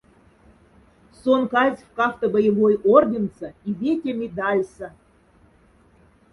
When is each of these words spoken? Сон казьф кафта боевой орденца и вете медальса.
Сон 1.21 1.41
казьф 1.53 1.87
кафта 1.97 2.27
боевой 2.33 2.75
орденца 2.95 3.47
и 3.69 3.71
вете 3.79 4.11
медальса. 4.21 4.87